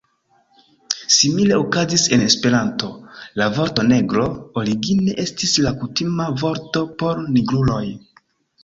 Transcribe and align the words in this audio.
Simile 1.15 1.59
okazis 1.63 2.05
en 2.17 2.23
Esperanto: 2.29 2.89
La 3.43 3.51
vorto 3.59 3.87
"negro" 3.93 4.27
origine 4.63 5.17
estis 5.27 5.55
la 5.69 5.77
kutima 5.85 6.31
vorto 6.45 6.87
por 7.05 7.25
nigruloj. 7.39 7.85